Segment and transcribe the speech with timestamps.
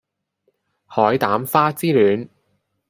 [0.87, 2.27] 海膽花之戀